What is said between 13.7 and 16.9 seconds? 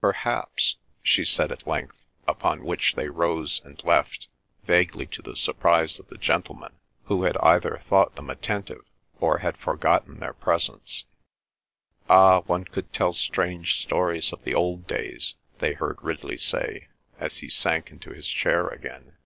stories of the old days," they heard Ridley say,